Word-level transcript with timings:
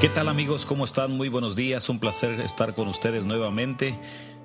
¿Qué 0.00 0.08
tal 0.08 0.28
amigos? 0.28 0.64
¿Cómo 0.64 0.86
están? 0.86 1.14
Muy 1.14 1.28
buenos 1.28 1.56
días. 1.56 1.90
Un 1.90 1.98
placer 1.98 2.40
estar 2.40 2.74
con 2.74 2.88
ustedes 2.88 3.26
nuevamente. 3.26 3.94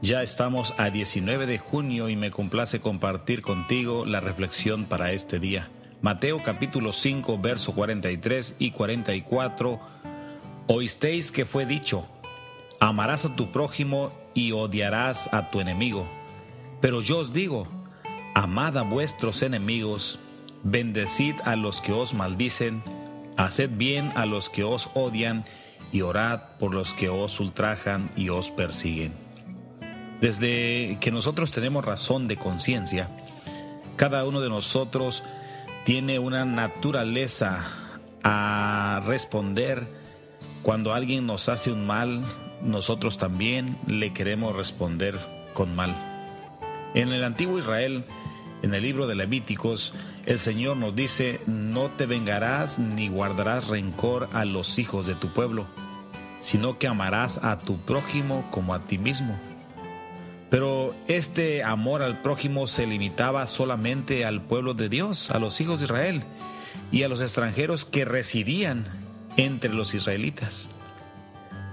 Ya 0.01 0.21
estamos 0.21 0.73
a 0.77 0.89
19 0.89 1.45
de 1.45 1.59
junio 1.59 2.09
y 2.09 2.17
me 2.17 2.29
complace 2.29 2.81
compartir 2.81 3.41
contigo 3.41 4.03
la 4.03 4.19
reflexión 4.19 4.83
para 4.83 5.13
este 5.13 5.39
día. 5.39 5.69
Mateo 6.01 6.39
capítulo 6.43 6.91
5, 6.91 7.37
verso 7.37 7.73
43 7.73 8.55
y 8.59 8.71
44. 8.71 9.79
Oísteis 10.67 11.31
que 11.31 11.45
fue 11.45 11.65
dicho, 11.65 12.05
amarás 12.81 13.23
a 13.23 13.37
tu 13.37 13.53
prójimo 13.53 14.11
y 14.33 14.51
odiarás 14.51 15.33
a 15.33 15.51
tu 15.51 15.61
enemigo. 15.61 16.05
Pero 16.81 17.01
yo 17.01 17.19
os 17.19 17.31
digo, 17.31 17.65
amad 18.33 18.77
a 18.77 18.81
vuestros 18.81 19.41
enemigos, 19.41 20.19
bendecid 20.63 21.35
a 21.45 21.55
los 21.55 21.79
que 21.79 21.93
os 21.93 22.13
maldicen, 22.13 22.83
Haced 23.37 23.71
bien 23.71 24.11
a 24.15 24.25
los 24.25 24.49
que 24.49 24.63
os 24.63 24.89
odian 24.93 25.45
y 25.91 26.01
orad 26.01 26.41
por 26.59 26.73
los 26.73 26.93
que 26.93 27.09
os 27.09 27.39
ultrajan 27.39 28.09
y 28.15 28.29
os 28.29 28.49
persiguen. 28.49 29.13
Desde 30.21 30.97
que 31.01 31.11
nosotros 31.11 31.51
tenemos 31.51 31.85
razón 31.85 32.27
de 32.27 32.37
conciencia, 32.37 33.09
cada 33.95 34.25
uno 34.25 34.41
de 34.41 34.49
nosotros 34.49 35.23
tiene 35.85 36.19
una 36.19 36.45
naturaleza 36.45 37.65
a 38.23 39.01
responder 39.05 39.87
cuando 40.63 40.93
alguien 40.93 41.27
nos 41.27 41.47
hace 41.47 41.71
un 41.71 41.85
mal, 41.85 42.23
nosotros 42.63 43.19
también 43.19 43.77
le 43.85 44.13
queremos 44.13 44.55
responder 44.55 45.15
con 45.53 45.75
mal. 45.75 45.93
En 46.95 47.11
el 47.11 47.23
antiguo 47.23 47.59
Israel, 47.59 48.05
en 48.61 48.73
el 48.73 48.81
libro 48.81 49.07
de 49.07 49.15
Levíticos, 49.15 49.93
el 50.25 50.39
Señor 50.39 50.77
nos 50.77 50.95
dice, 50.95 51.41
no 51.45 51.89
te 51.91 52.05
vengarás 52.05 52.79
ni 52.79 53.09
guardarás 53.09 53.67
rencor 53.67 54.29
a 54.33 54.45
los 54.45 54.79
hijos 54.79 55.05
de 55.05 55.15
tu 55.15 55.29
pueblo, 55.29 55.65
sino 56.39 56.79
que 56.79 56.87
amarás 56.87 57.43
a 57.43 57.59
tu 57.59 57.77
prójimo 57.77 58.45
como 58.51 58.73
a 58.73 58.85
ti 58.85 58.97
mismo. 58.97 59.39
Pero 60.49 60.95
este 61.07 61.63
amor 61.63 62.01
al 62.01 62.21
prójimo 62.21 62.67
se 62.67 62.87
limitaba 62.87 63.47
solamente 63.47 64.25
al 64.25 64.41
pueblo 64.41 64.73
de 64.73 64.89
Dios, 64.89 65.31
a 65.31 65.39
los 65.39 65.59
hijos 65.59 65.79
de 65.79 65.85
Israel 65.85 66.23
y 66.91 67.03
a 67.03 67.09
los 67.09 67.21
extranjeros 67.21 67.83
que 67.85 68.05
residían 68.05 68.85
entre 69.37 69.73
los 69.73 69.93
israelitas. 69.93 70.71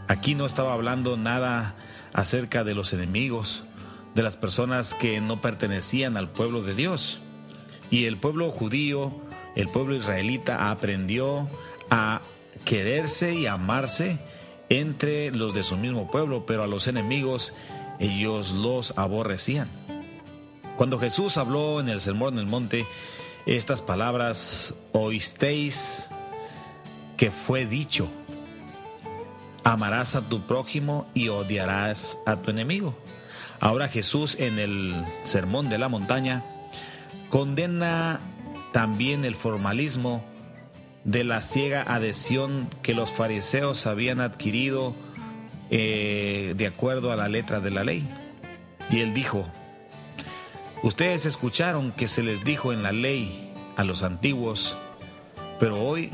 Aquí 0.08 0.34
no 0.34 0.46
estaba 0.46 0.72
hablando 0.72 1.16
nada 1.16 1.74
acerca 2.12 2.64
de 2.64 2.74
los 2.74 2.92
enemigos, 2.92 3.64
de 4.14 4.22
las 4.22 4.36
personas 4.36 4.94
que 4.94 5.20
no 5.20 5.40
pertenecían 5.40 6.16
al 6.16 6.28
pueblo 6.28 6.62
de 6.62 6.74
Dios. 6.74 7.20
Y 7.90 8.06
el 8.06 8.16
pueblo 8.16 8.50
judío, 8.50 9.12
el 9.54 9.68
pueblo 9.68 9.94
israelita 9.94 10.70
aprendió 10.70 11.48
a 11.90 12.22
quererse 12.64 13.34
y 13.34 13.46
amarse 13.46 14.18
entre 14.68 15.30
los 15.30 15.54
de 15.54 15.62
su 15.62 15.76
mismo 15.76 16.10
pueblo, 16.10 16.46
pero 16.46 16.62
a 16.62 16.66
los 16.66 16.86
enemigos 16.86 17.52
ellos 17.98 18.52
los 18.52 18.94
aborrecían. 18.96 19.68
Cuando 20.76 20.98
Jesús 20.98 21.36
habló 21.36 21.80
en 21.80 21.88
el 21.88 22.00
Sermón 22.00 22.36
del 22.36 22.46
Monte 22.46 22.86
estas 23.46 23.82
palabras, 23.82 24.74
oísteis 24.92 26.10
que 27.16 27.30
fue 27.30 27.66
dicho, 27.66 28.08
amarás 29.64 30.16
a 30.16 30.22
tu 30.22 30.40
prójimo 30.40 31.06
y 31.14 31.28
odiarás 31.28 32.18
a 32.26 32.36
tu 32.36 32.50
enemigo. 32.50 32.96
Ahora 33.62 33.86
Jesús 33.86 34.36
en 34.40 34.58
el 34.58 35.06
Sermón 35.22 35.70
de 35.70 35.78
la 35.78 35.88
Montaña 35.88 36.42
Condena 37.32 38.20
también 38.72 39.24
el 39.24 39.36
formalismo 39.36 40.22
de 41.04 41.22
la 41.22 41.42
ciega 41.42 41.82
adhesión 41.82 42.68
que 42.82 42.92
los 42.92 43.12
fariseos 43.12 43.86
habían 43.86 44.20
adquirido 44.20 44.94
eh, 45.70 46.54
de 46.56 46.66
acuerdo 46.66 47.12
a 47.12 47.16
la 47.16 47.28
letra 47.28 47.60
de 47.60 47.70
la 47.70 47.84
ley. 47.84 48.06
Y 48.90 49.00
él 49.00 49.14
dijo, 49.14 49.46
ustedes 50.82 51.24
escucharon 51.24 51.92
que 51.92 52.08
se 52.08 52.22
les 52.24 52.42
dijo 52.42 52.72
en 52.72 52.82
la 52.82 52.92
ley 52.92 53.54
a 53.76 53.84
los 53.84 54.02
antiguos, 54.02 54.76
pero 55.58 55.82
hoy 55.82 56.10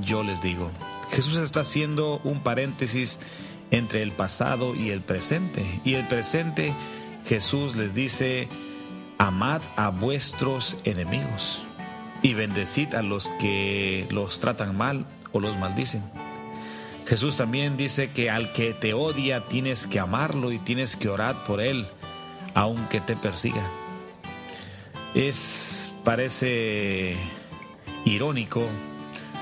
yo 0.00 0.22
les 0.22 0.40
digo, 0.40 0.70
Jesús 1.10 1.36
está 1.36 1.60
haciendo 1.60 2.20
un 2.22 2.40
paréntesis 2.40 3.18
entre 3.70 4.02
el 4.02 4.12
pasado 4.12 4.74
y 4.74 4.90
el 4.90 5.00
presente. 5.00 5.64
Y 5.84 5.94
el 5.94 6.06
presente 6.06 6.72
Jesús 7.26 7.76
les 7.76 7.94
dice, 7.94 8.48
amad 9.18 9.60
a 9.76 9.88
vuestros 9.88 10.76
enemigos 10.84 11.62
y 12.22 12.34
bendecid 12.34 12.94
a 12.94 13.02
los 13.02 13.28
que 13.40 14.06
los 14.10 14.40
tratan 14.40 14.76
mal 14.76 15.06
o 15.32 15.40
los 15.40 15.56
maldicen. 15.56 16.02
Jesús 17.06 17.36
también 17.36 17.76
dice 17.76 18.10
que 18.10 18.30
al 18.30 18.52
que 18.52 18.72
te 18.72 18.94
odia 18.94 19.40
tienes 19.48 19.86
que 19.86 20.00
amarlo 20.00 20.50
y 20.50 20.58
tienes 20.58 20.96
que 20.96 21.08
orar 21.08 21.36
por 21.46 21.60
él, 21.60 21.86
aunque 22.54 23.00
te 23.00 23.16
persiga. 23.16 23.62
Es, 25.14 25.90
parece 26.02 27.16
irónico, 28.04 28.66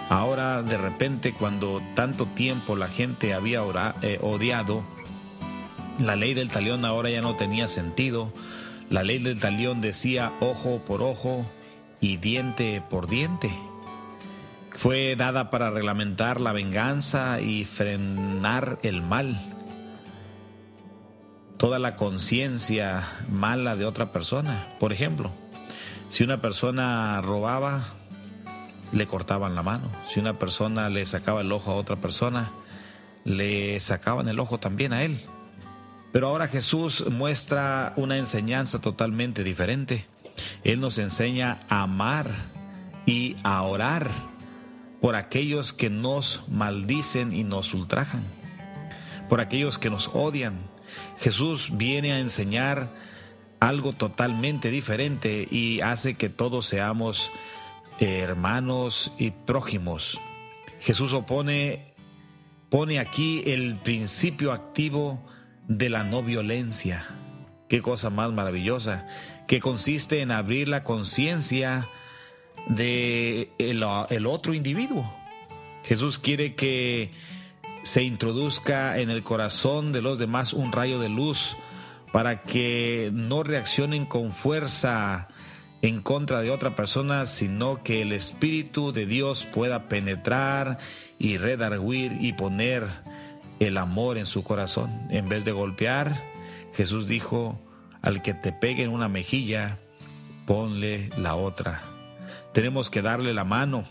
ahora 0.09 0.63
de 0.63 0.77
repente 0.77 1.33
cuando 1.33 1.83
tanto 1.95 2.27
tiempo 2.27 2.77
la 2.77 2.89
gente 2.89 3.35
había 3.35 3.63
eh, 4.03 4.19
odiado, 4.23 4.83
la 5.99 6.17
ley 6.17 6.35
del 6.35 6.49
talión 6.49 6.85
ahora 6.85 7.11
ya 7.11 7.23
no 7.23 7.37
tenía 7.37 7.69
sentido, 7.69 8.33
la 8.91 9.03
ley 9.03 9.19
del 9.19 9.41
talión 9.41 9.81
decía 9.81 10.33
ojo 10.41 10.81
por 10.85 11.03
ojo 11.03 11.47
y 12.01 12.17
diente 12.17 12.83
por 12.91 13.09
diente. 13.09 13.51
Fue 14.73 15.15
dada 15.17 15.51
para 15.51 15.71
reglamentar 15.71 16.41
la 16.41 16.53
venganza 16.53 17.41
y 17.41 17.65
frenar 17.65 18.79
el 18.83 19.03
mal. 19.03 19.41
Toda 21.57 21.79
la 21.79 21.95
conciencia 21.95 23.09
mala 23.31 23.77
de 23.77 23.87
otra 23.87 24.13
persona. 24.13 24.67
Por 24.81 24.93
ejemplo, 24.93 25.31
si 26.09 26.25
una 26.25 26.41
persona 26.41 27.21
robaba, 27.23 27.85
le 28.95 29.07
cortaban 29.07 29.55
la 29.55 29.63
mano. 29.63 29.91
Si 30.07 30.21
una 30.21 30.39
persona 30.39 30.89
le 30.89 31.05
sacaba 31.05 31.41
el 31.41 31.53
ojo 31.53 31.73
a 31.73 31.75
otra 31.75 31.97
persona, 31.97 32.51
le 33.25 33.79
sacaban 33.81 34.29
el 34.29 34.39
ojo 34.39 34.59
también 34.59 34.93
a 34.93 35.03
él. 35.03 35.21
Pero 36.13 36.29
ahora 36.29 36.47
Jesús 36.47 37.05
muestra 37.11 37.93
una 37.97 38.17
enseñanza 38.17 38.81
totalmente 38.81 39.43
diferente. 39.43 40.07
Él 40.63 40.81
nos 40.81 40.99
enseña 40.99 41.59
a 41.69 41.83
amar 41.83 42.31
y 43.05 43.37
a 43.43 43.63
orar 43.63 44.09
por 45.01 45.17
aquellos 45.17 45.73
que 45.73 45.91
nos 45.91 46.45
maldicen 46.49 47.33
y 47.33 47.45
nos 47.45 47.75
ultrajan, 47.75 48.25
por 49.29 49.41
aquellos 49.41 49.77
que 49.77 49.91
nos 49.91 50.09
odian. 50.15 50.57
Jesús 51.19 51.71
viene 51.73 52.13
a 52.13 52.21
enseñar 52.21 52.91
algo 53.59 53.93
totalmente 53.93 54.71
diferente 54.71 55.49
y 55.51 55.81
hace 55.81 56.15
que 56.15 56.29
todos 56.29 56.67
seamos 56.67 57.31
hermanos 58.01 59.13
y 59.19 59.31
prójimos. 59.31 60.19
Jesús 60.81 61.13
opone, 61.13 61.95
pone 62.69 62.99
aquí 62.99 63.43
el 63.47 63.77
principio 63.77 64.53
activo 64.53 65.25
de 65.69 65.89
la 65.89 66.05
no 66.05 66.23
violencia. 66.23 67.07
Qué 67.69 67.81
cosa 67.81 68.11
más 68.11 68.33
maravillosa, 68.33 69.07
que 69.47 69.61
consiste 69.61 70.21
en 70.21 70.31
abrir 70.31 70.69
la 70.69 70.85
conciencia 70.85 71.87
de 72.67 73.51
el, 73.59 74.27
otro 74.27 74.55
individuo. 74.55 75.11
Jesús 75.85 76.19
quiere 76.19 76.55
que 76.55 77.13
se 77.83 78.03
introduzca 78.03 78.99
en 78.99 79.11
el 79.11 79.23
corazón 79.23 79.93
de 79.93 80.01
los 80.01 80.19
demás 80.19 80.53
un 80.53 80.73
rayo 80.73 80.99
de 80.99 81.11
luz 81.11 81.57
para 82.13 82.43
que 82.43 83.11
no 83.13 83.43
reaccionen 83.43 84.07
con 84.07 84.33
fuerza 84.33 85.29
en 85.85 86.01
contra 86.01 86.41
de 86.41 86.51
otra 86.51 86.75
persona, 86.75 87.27
sino 87.27 87.83
que 87.83 88.01
el 88.01 88.13
Espíritu 88.13 88.91
de 88.91 89.05
Dios 89.05 89.45
pueda 89.45 89.87
penetrar 89.91 90.79
y 91.19 91.37
redarguir 91.37 92.17
y 92.23 92.33
poner 92.33 92.87
el 93.61 93.77
amor 93.77 94.17
en 94.17 94.25
su 94.25 94.43
corazón. 94.43 95.07
En 95.11 95.29
vez 95.29 95.45
de 95.45 95.53
golpear, 95.53 96.25
Jesús 96.75 97.07
dijo, 97.07 97.61
al 98.01 98.23
que 98.23 98.33
te 98.33 98.51
pegue 98.51 98.83
en 98.83 98.89
una 98.89 99.11
mejilla, 99.11 99.77
ponle 100.47 101.11
la 101.19 101.35
otra. 101.35 101.83
Tenemos 102.55 102.89
que 102.89 103.03
darle 103.03 103.35
la 103.35 103.45
mano 103.45 103.85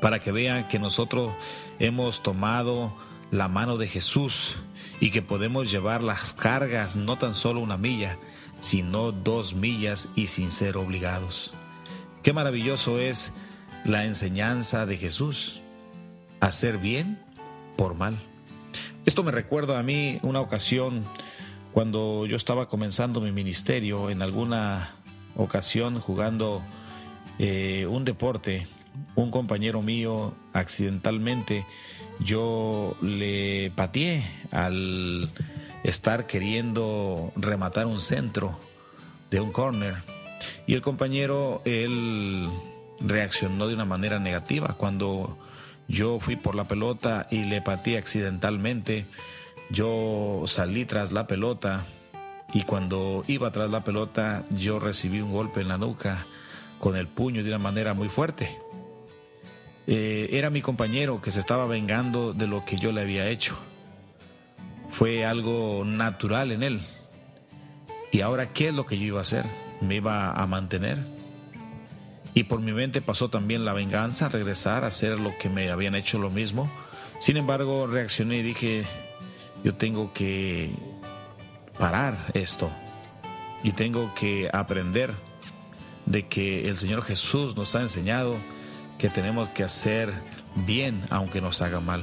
para 0.00 0.18
que 0.18 0.32
vean 0.32 0.66
que 0.66 0.80
nosotros 0.80 1.32
hemos 1.78 2.20
tomado 2.20 2.92
la 3.30 3.46
mano 3.46 3.76
de 3.76 3.86
Jesús 3.86 4.56
y 4.98 5.12
que 5.12 5.22
podemos 5.22 5.70
llevar 5.70 6.02
las 6.02 6.32
cargas 6.32 6.96
no 6.96 7.16
tan 7.16 7.36
solo 7.36 7.60
una 7.60 7.76
milla, 7.76 8.18
sino 8.60 9.12
dos 9.12 9.54
millas 9.54 10.08
y 10.14 10.28
sin 10.28 10.50
ser 10.50 10.76
obligados. 10.76 11.52
Qué 12.22 12.32
maravilloso 12.32 12.98
es 12.98 13.32
la 13.84 14.04
enseñanza 14.04 14.86
de 14.86 14.96
Jesús. 14.96 15.60
Hacer 16.40 16.78
bien 16.78 17.18
por 17.76 17.94
mal. 17.94 18.16
Esto 19.06 19.22
me 19.22 19.30
recuerda 19.30 19.78
a 19.78 19.82
mí 19.82 20.18
una 20.22 20.40
ocasión 20.40 21.04
cuando 21.72 22.26
yo 22.26 22.36
estaba 22.36 22.68
comenzando 22.68 23.20
mi 23.20 23.32
ministerio, 23.32 24.10
en 24.10 24.22
alguna 24.22 24.90
ocasión 25.36 26.00
jugando 26.00 26.62
eh, 27.38 27.86
un 27.88 28.04
deporte, 28.04 28.66
un 29.14 29.30
compañero 29.30 29.80
mío 29.80 30.34
accidentalmente 30.52 31.64
yo 32.22 32.96
le 33.00 33.72
pateé 33.74 34.22
al 34.50 35.30
estar 35.84 36.26
queriendo 36.26 37.32
rematar 37.36 37.86
un 37.86 38.00
centro 38.00 38.58
de 39.30 39.40
un 39.40 39.52
corner. 39.52 39.96
Y 40.66 40.74
el 40.74 40.82
compañero 40.82 41.62
él 41.64 42.48
reaccionó 43.00 43.66
de 43.66 43.74
una 43.74 43.84
manera 43.84 44.18
negativa. 44.18 44.74
Cuando 44.76 45.38
yo 45.88 46.20
fui 46.20 46.36
por 46.36 46.54
la 46.54 46.64
pelota 46.64 47.26
y 47.30 47.44
le 47.44 47.62
pateé 47.62 47.98
accidentalmente 47.98 49.06
yo 49.70 50.44
salí 50.46 50.84
tras 50.84 51.12
la 51.12 51.28
pelota 51.28 51.84
y 52.52 52.62
cuando 52.62 53.22
iba 53.28 53.52
tras 53.52 53.70
la 53.70 53.84
pelota 53.84 54.44
yo 54.50 54.80
recibí 54.80 55.20
un 55.20 55.32
golpe 55.32 55.60
en 55.60 55.68
la 55.68 55.78
nuca 55.78 56.26
con 56.80 56.96
el 56.96 57.06
puño 57.06 57.44
de 57.44 57.50
una 57.50 57.58
manera 57.58 57.94
muy 57.94 58.08
fuerte. 58.08 58.58
Eh, 59.86 60.28
era 60.32 60.50
mi 60.50 60.60
compañero 60.60 61.20
que 61.20 61.30
se 61.30 61.38
estaba 61.38 61.66
vengando 61.66 62.32
de 62.32 62.48
lo 62.48 62.64
que 62.64 62.76
yo 62.76 62.90
le 62.90 63.00
había 63.00 63.28
hecho. 63.28 63.56
Fue 65.00 65.24
algo 65.24 65.82
natural 65.86 66.52
en 66.52 66.62
él. 66.62 66.82
Y 68.12 68.20
ahora, 68.20 68.52
¿qué 68.52 68.68
es 68.68 68.74
lo 68.74 68.84
que 68.84 68.98
yo 68.98 69.04
iba 69.04 69.18
a 69.20 69.22
hacer? 69.22 69.46
¿Me 69.80 69.94
iba 69.94 70.30
a 70.30 70.46
mantener? 70.46 70.98
Y 72.34 72.42
por 72.42 72.60
mi 72.60 72.72
mente 72.72 73.00
pasó 73.00 73.30
también 73.30 73.64
la 73.64 73.72
venganza, 73.72 74.28
regresar 74.28 74.84
a 74.84 74.88
hacer 74.88 75.18
lo 75.18 75.32
que 75.38 75.48
me 75.48 75.70
habían 75.70 75.94
hecho 75.94 76.18
lo 76.18 76.28
mismo. 76.28 76.70
Sin 77.18 77.38
embargo, 77.38 77.86
reaccioné 77.86 78.40
y 78.40 78.42
dije, 78.42 78.84
yo 79.64 79.74
tengo 79.74 80.12
que 80.12 80.68
parar 81.78 82.18
esto. 82.34 82.70
Y 83.62 83.72
tengo 83.72 84.12
que 84.14 84.50
aprender 84.52 85.14
de 86.04 86.26
que 86.26 86.68
el 86.68 86.76
Señor 86.76 87.04
Jesús 87.04 87.56
nos 87.56 87.74
ha 87.74 87.80
enseñado 87.80 88.36
que 88.98 89.08
tenemos 89.08 89.48
que 89.48 89.64
hacer 89.64 90.12
bien 90.66 91.00
aunque 91.08 91.40
nos 91.40 91.62
haga 91.62 91.80
mal. 91.80 92.02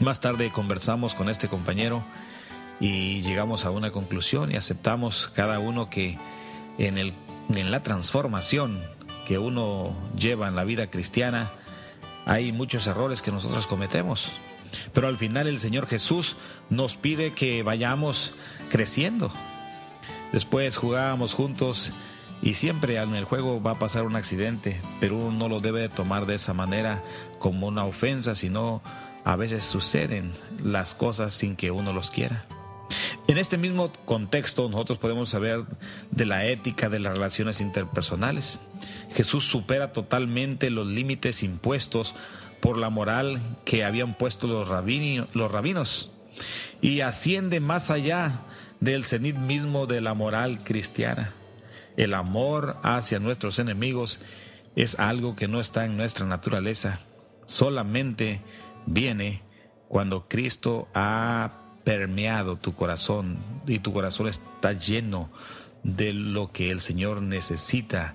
Más 0.00 0.20
tarde 0.20 0.50
conversamos 0.50 1.14
con 1.14 1.30
este 1.30 1.48
compañero 1.48 2.04
y 2.80 3.22
llegamos 3.22 3.64
a 3.64 3.70
una 3.70 3.90
conclusión 3.92 4.52
y 4.52 4.56
aceptamos 4.56 5.32
cada 5.34 5.58
uno 5.58 5.88
que 5.88 6.18
en, 6.76 6.98
el, 6.98 7.14
en 7.48 7.70
la 7.70 7.82
transformación 7.82 8.78
que 9.26 9.38
uno 9.38 9.94
lleva 10.14 10.48
en 10.48 10.54
la 10.54 10.64
vida 10.64 10.88
cristiana 10.88 11.50
hay 12.26 12.52
muchos 12.52 12.86
errores 12.86 13.22
que 13.22 13.32
nosotros 13.32 13.66
cometemos. 13.66 14.30
Pero 14.92 15.08
al 15.08 15.16
final 15.16 15.46
el 15.46 15.58
Señor 15.58 15.86
Jesús 15.86 16.36
nos 16.68 16.96
pide 16.96 17.32
que 17.32 17.62
vayamos 17.62 18.34
creciendo. 18.70 19.32
Después 20.32 20.76
jugábamos 20.76 21.32
juntos 21.32 21.92
y 22.42 22.54
siempre 22.54 23.00
en 23.00 23.14
el 23.14 23.24
juego 23.24 23.62
va 23.62 23.70
a 23.70 23.78
pasar 23.78 24.04
un 24.04 24.16
accidente, 24.16 24.78
pero 25.00 25.16
uno 25.16 25.38
no 25.38 25.48
lo 25.48 25.60
debe 25.60 25.88
tomar 25.88 26.26
de 26.26 26.34
esa 26.34 26.52
manera 26.52 27.02
como 27.38 27.66
una 27.66 27.86
ofensa, 27.86 28.34
sino 28.34 28.82
a 29.26 29.34
veces 29.34 29.64
suceden 29.64 30.30
las 30.62 30.94
cosas 30.94 31.34
sin 31.34 31.56
que 31.56 31.72
uno 31.72 31.92
los 31.92 32.12
quiera. 32.12 32.46
En 33.26 33.38
este 33.38 33.58
mismo 33.58 33.92
contexto 34.04 34.68
nosotros 34.68 34.98
podemos 34.98 35.30
saber 35.30 35.64
de 36.12 36.26
la 36.26 36.46
ética 36.46 36.88
de 36.88 37.00
las 37.00 37.14
relaciones 37.14 37.60
interpersonales. 37.60 38.60
Jesús 39.12 39.44
supera 39.44 39.92
totalmente 39.92 40.70
los 40.70 40.86
límites 40.86 41.42
impuestos 41.42 42.14
por 42.60 42.78
la 42.78 42.88
moral 42.88 43.40
que 43.64 43.84
habían 43.84 44.14
puesto 44.14 44.46
los, 44.46 44.68
los 45.34 45.50
rabinos 45.50 46.10
y 46.80 47.00
asciende 47.00 47.58
más 47.58 47.90
allá 47.90 48.42
del 48.78 49.04
cenit 49.04 49.36
mismo 49.36 49.88
de 49.88 50.02
la 50.02 50.14
moral 50.14 50.62
cristiana. 50.62 51.32
El 51.96 52.14
amor 52.14 52.76
hacia 52.84 53.18
nuestros 53.18 53.58
enemigos 53.58 54.20
es 54.76 55.00
algo 55.00 55.34
que 55.34 55.48
no 55.48 55.60
está 55.60 55.84
en 55.84 55.96
nuestra 55.96 56.26
naturaleza. 56.26 57.00
Solamente 57.44 58.40
viene 58.86 59.42
cuando 59.88 60.26
Cristo 60.28 60.88
ha 60.94 61.50
permeado 61.84 62.56
tu 62.56 62.74
corazón 62.74 63.38
y 63.66 63.78
tu 63.78 63.92
corazón 63.92 64.26
está 64.28 64.72
lleno 64.72 65.30
de 65.82 66.12
lo 66.12 66.50
que 66.50 66.70
el 66.70 66.80
Señor 66.80 67.22
necesita 67.22 68.14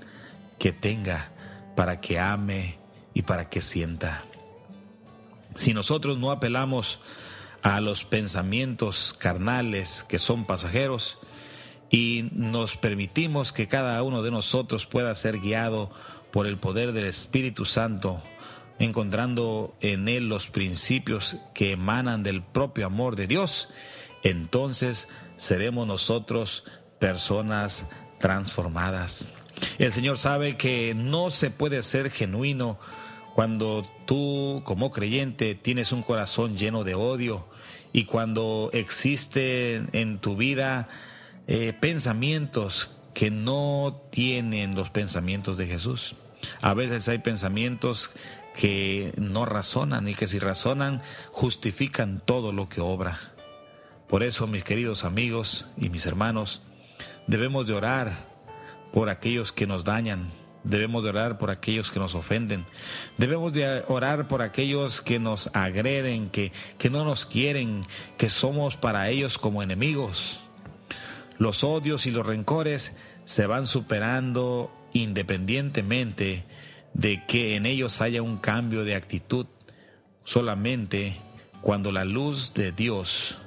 que 0.60 0.72
tenga 0.72 1.32
para 1.76 2.02
que 2.02 2.20
ame 2.20 2.78
y 3.14 3.22
para 3.22 3.50
que 3.50 3.62
sienta. 3.62 4.24
Si 5.56 5.74
nosotros 5.74 6.18
no 6.18 6.32
apelamos 6.32 7.00
a 7.62 7.80
los 7.80 8.04
pensamientos 8.04 9.16
carnales 9.18 10.06
que 10.08 10.20
son 10.20 10.46
pasajeros, 10.46 11.20
y 11.92 12.30
nos 12.32 12.78
permitimos 12.78 13.52
que 13.52 13.68
cada 13.68 14.02
uno 14.02 14.24
de 14.24 14.32
nosotros 14.32 14.86
pueda 14.86 15.14
ser 15.14 15.40
guiado 15.40 15.92
por 16.32 16.48
el 16.48 16.58
poder 16.58 16.94
del 16.94 17.06
Espíritu 17.06 17.66
Santo, 17.66 18.22
encontrando 18.80 19.76
en 19.82 20.08
Él 20.08 20.30
los 20.30 20.50
principios 20.50 21.38
que 21.54 21.74
emanan 21.74 22.24
del 22.24 22.42
propio 22.42 22.86
amor 22.86 23.16
de 23.16 23.28
Dios, 23.28 23.70
entonces 24.24 25.08
seremos 25.38 25.88
nosotros 25.88 26.64
personas 27.00 27.86
transformadas. 28.20 29.34
El 29.78 29.92
Señor 29.92 30.18
sabe 30.18 30.58
que 30.58 30.94
no 30.96 31.30
se 31.30 31.50
puede 31.50 31.84
ser 31.84 32.10
genuino 32.10 32.80
cuando 33.36 33.86
tú 34.06 34.62
como 34.66 34.92
creyente 34.92 35.56
tienes 35.56 35.92
un 35.92 36.04
corazón 36.04 36.58
lleno 36.58 36.84
de 36.84 36.96
odio 36.96 37.48
y 37.94 38.06
cuando 38.06 38.70
existe 38.74 39.84
en 39.94 40.20
tu 40.20 40.36
vida 40.36 40.88
eh, 41.48 41.74
pensamientos 41.80 42.92
que 43.14 43.32
no 43.32 44.02
tienen 44.12 44.76
los 44.76 44.90
pensamientos 44.90 45.58
de 45.58 45.68
Jesús. 45.68 46.16
A 46.62 46.74
veces 46.74 47.08
hay 47.10 47.20
pensamientos 47.20 48.12
que 48.54 49.14
no 49.18 49.46
razonan 49.46 50.08
y 50.08 50.16
que 50.16 50.28
si 50.28 50.40
razonan 50.40 51.02
justifican 51.32 52.22
todo 52.24 52.52
lo 52.52 52.70
que 52.70 52.82
obra. 52.82 53.20
Por 54.08 54.24
eso, 54.24 54.46
mis 54.48 54.64
queridos 54.64 55.06
amigos 55.06 55.68
y 55.78 55.90
mis 55.90 56.06
hermanos, 56.06 56.62
debemos 57.28 57.68
de 57.68 57.74
orar 57.74 58.30
por 58.92 59.10
aquellos 59.10 59.54
que 59.54 59.68
nos 59.68 59.86
dañan, 59.86 60.30
debemos 60.64 61.04
de 61.04 61.10
orar 61.10 61.38
por 61.38 61.50
aquellos 61.50 61.92
que 61.92 62.00
nos 62.00 62.14
ofenden, 62.14 62.66
debemos 63.18 63.54
de 63.54 63.84
orar 63.88 64.28
por 64.28 64.42
aquellos 64.42 65.02
que 65.02 65.18
nos 65.18 65.50
agreden, 65.54 66.30
que, 66.30 66.52
que 66.78 66.90
no 66.90 67.06
nos 67.06 67.26
quieren, 67.26 67.82
que 68.18 68.30
somos 68.30 68.76
para 68.76 69.10
ellos 69.10 69.38
como 69.38 69.64
enemigos. 69.64 70.42
Los 71.38 71.64
odios 71.64 72.06
y 72.06 72.12
los 72.12 72.26
rencores 72.26 72.96
se 73.24 73.46
van 73.46 73.66
superando 73.66 74.72
independientemente 74.94 76.44
de 76.94 77.26
que 77.26 77.56
en 77.56 77.66
ellos 77.66 78.02
haya 78.02 78.22
un 78.22 78.38
cambio 78.38 78.84
de 78.84 78.96
actitud. 78.96 79.46
Solamente 80.24 81.18
cuando 81.62 81.92
la 81.92 82.06
luz 82.06 82.54
de 82.54 82.72
Dios 82.72 83.38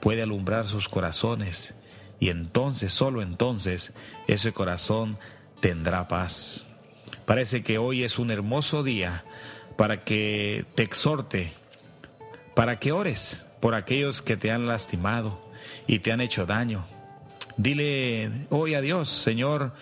puede 0.00 0.22
alumbrar 0.22 0.66
sus 0.66 0.88
corazones 0.88 1.74
y 2.20 2.28
entonces, 2.28 2.92
solo 2.92 3.22
entonces, 3.22 3.92
ese 4.28 4.52
corazón 4.52 5.18
tendrá 5.60 6.08
paz. 6.08 6.66
Parece 7.26 7.62
que 7.62 7.78
hoy 7.78 8.02
es 8.02 8.18
un 8.18 8.30
hermoso 8.30 8.82
día 8.82 9.24
para 9.76 10.00
que 10.00 10.64
te 10.74 10.82
exhorte, 10.82 11.52
para 12.54 12.78
que 12.78 12.92
ores 12.92 13.46
por 13.60 13.74
aquellos 13.74 14.22
que 14.22 14.36
te 14.36 14.50
han 14.50 14.66
lastimado 14.66 15.40
y 15.86 16.00
te 16.00 16.12
han 16.12 16.20
hecho 16.20 16.46
daño, 16.46 16.84
Dile 17.56 18.30
hoy 18.50 18.74
a 18.74 18.80
Dios, 18.80 19.08
Señor, 19.08 19.72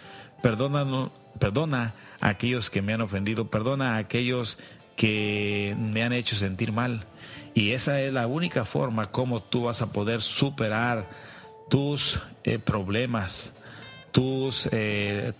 perdona, 0.42 1.94
a 2.20 2.28
aquellos 2.28 2.70
que 2.70 2.82
me 2.82 2.92
han 2.92 3.00
ofendido, 3.00 3.48
perdona 3.48 3.94
a 3.94 3.98
aquellos 3.98 4.58
que 4.96 5.74
me 5.78 6.02
han 6.02 6.12
hecho 6.12 6.36
sentir 6.36 6.72
mal. 6.72 7.04
Y 7.54 7.72
esa 7.72 8.00
es 8.00 8.12
la 8.12 8.26
única 8.26 8.64
forma 8.64 9.10
como 9.10 9.42
tú 9.42 9.64
vas 9.64 9.82
a 9.82 9.92
poder 9.92 10.22
superar 10.22 11.08
tus 11.68 12.20
eh, 12.44 12.58
problemas, 12.58 13.54
tus 14.10 14.68
eh, 14.72 15.32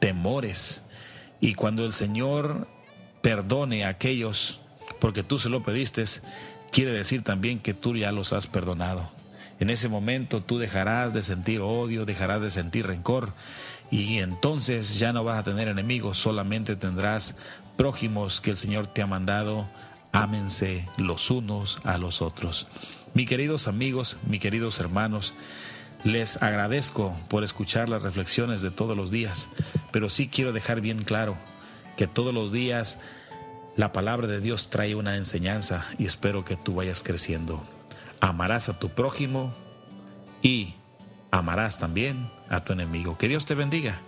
temores. 0.00 0.84
Y 1.40 1.54
cuando 1.54 1.84
el 1.84 1.92
Señor 1.92 2.68
perdone 3.20 3.84
a 3.84 3.88
aquellos, 3.88 4.60
porque 4.98 5.22
tú 5.22 5.38
se 5.38 5.48
lo 5.48 5.62
pediste, 5.62 6.04
quiere 6.70 6.92
decir 6.92 7.22
también 7.22 7.60
que 7.60 7.74
tú 7.74 7.96
ya 7.96 8.12
los 8.12 8.32
has 8.32 8.46
perdonado. 8.46 9.10
En 9.60 9.70
ese 9.70 9.88
momento 9.88 10.42
tú 10.42 10.58
dejarás 10.58 11.12
de 11.12 11.22
sentir 11.22 11.60
odio, 11.60 12.04
dejarás 12.04 12.42
de 12.42 12.50
sentir 12.50 12.86
rencor 12.86 13.32
y 13.92 14.18
entonces 14.18 14.98
ya 14.98 15.12
no 15.12 15.22
vas 15.22 15.38
a 15.38 15.44
tener 15.44 15.68
enemigos, 15.68 16.18
solamente 16.18 16.74
tendrás 16.74 17.36
prójimos 17.76 18.40
que 18.40 18.50
el 18.50 18.56
Señor 18.56 18.88
te 18.88 19.02
ha 19.02 19.06
mandado. 19.06 19.68
Ámense 20.10 20.88
los 20.96 21.30
unos 21.30 21.78
a 21.84 21.96
los 21.96 22.20
otros. 22.20 22.66
Mis 23.14 23.28
queridos 23.28 23.68
amigos, 23.68 24.16
mis 24.26 24.40
queridos 24.40 24.80
hermanos, 24.80 25.32
les 26.02 26.42
agradezco 26.42 27.16
por 27.28 27.44
escuchar 27.44 27.88
las 27.88 28.02
reflexiones 28.02 28.60
de 28.62 28.72
todos 28.72 28.96
los 28.96 29.12
días, 29.12 29.48
pero 29.92 30.10
sí 30.10 30.26
quiero 30.26 30.52
dejar 30.52 30.80
bien 30.80 31.02
claro 31.02 31.36
que 31.96 32.08
todos 32.08 32.34
los 32.34 32.50
días 32.50 32.98
la 33.76 33.92
palabra 33.92 34.26
de 34.26 34.40
Dios 34.40 34.68
trae 34.68 34.96
una 34.96 35.16
enseñanza 35.16 35.86
y 35.98 36.06
espero 36.06 36.44
que 36.44 36.56
tú 36.56 36.74
vayas 36.74 37.02
creciendo 37.04 37.62
amarás 38.22 38.68
a 38.68 38.78
tu 38.78 38.88
prójimo 38.88 39.52
y 40.42 40.74
amarás 41.32 41.78
también 41.78 42.30
a 42.48 42.62
tu 42.62 42.72
enemigo. 42.72 43.18
Que 43.18 43.26
Dios 43.26 43.46
te 43.46 43.56
bendiga. 43.56 44.00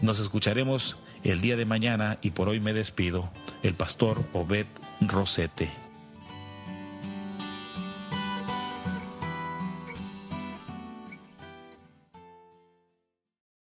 Nos 0.00 0.18
escucharemos 0.18 0.98
el 1.22 1.40
día 1.40 1.56
de 1.56 1.64
mañana 1.64 2.18
y 2.20 2.32
por 2.32 2.50
hoy 2.50 2.60
me 2.60 2.74
despido, 2.74 3.30
el 3.62 3.74
pastor 3.74 4.22
Obed 4.34 4.66
Rosete. 5.00 5.83